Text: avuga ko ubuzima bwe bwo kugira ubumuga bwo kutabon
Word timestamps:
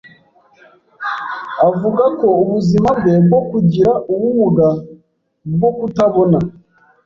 avuga 1.67 2.03
ko 2.19 2.27
ubuzima 2.41 2.89
bwe 2.97 3.13
bwo 3.25 3.39
kugira 3.49 3.91
ubumuga 4.13 4.67
bwo 5.55 5.69
kutabon 5.77 6.31